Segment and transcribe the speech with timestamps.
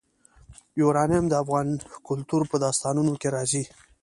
[0.81, 1.67] یورانیم د افغان
[2.07, 3.63] کلتور په داستانونو کې راځي.